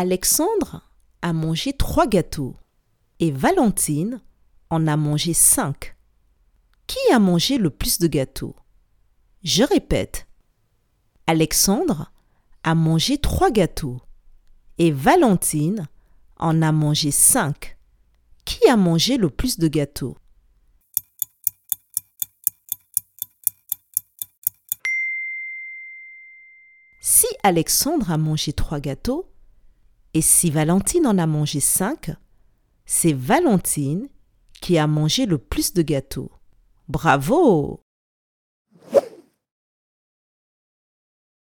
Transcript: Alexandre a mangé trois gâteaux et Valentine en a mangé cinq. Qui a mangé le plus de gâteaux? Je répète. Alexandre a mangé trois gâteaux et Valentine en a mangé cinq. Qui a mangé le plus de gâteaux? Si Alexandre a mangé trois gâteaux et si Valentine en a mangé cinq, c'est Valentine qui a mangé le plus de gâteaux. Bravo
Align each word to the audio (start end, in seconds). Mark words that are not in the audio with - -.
Alexandre 0.00 0.88
a 1.22 1.32
mangé 1.32 1.72
trois 1.72 2.06
gâteaux 2.06 2.54
et 3.18 3.32
Valentine 3.32 4.22
en 4.70 4.86
a 4.86 4.96
mangé 4.96 5.34
cinq. 5.34 5.96
Qui 6.86 7.00
a 7.12 7.18
mangé 7.18 7.58
le 7.58 7.68
plus 7.68 7.98
de 7.98 8.06
gâteaux? 8.06 8.54
Je 9.42 9.64
répète. 9.64 10.28
Alexandre 11.26 12.12
a 12.62 12.76
mangé 12.76 13.18
trois 13.18 13.50
gâteaux 13.50 14.00
et 14.78 14.92
Valentine 14.92 15.88
en 16.36 16.62
a 16.62 16.70
mangé 16.70 17.10
cinq. 17.10 17.76
Qui 18.44 18.68
a 18.68 18.76
mangé 18.76 19.16
le 19.16 19.30
plus 19.30 19.58
de 19.58 19.66
gâteaux? 19.66 20.16
Si 27.00 27.26
Alexandre 27.42 28.12
a 28.12 28.16
mangé 28.16 28.52
trois 28.52 28.78
gâteaux 28.78 29.28
et 30.18 30.20
si 30.20 30.50
Valentine 30.50 31.06
en 31.06 31.16
a 31.16 31.28
mangé 31.28 31.60
cinq, 31.60 32.10
c'est 32.84 33.12
Valentine 33.12 34.08
qui 34.60 34.76
a 34.76 34.88
mangé 34.88 35.26
le 35.26 35.38
plus 35.38 35.72
de 35.74 35.82
gâteaux. 35.82 36.32
Bravo 36.88 37.84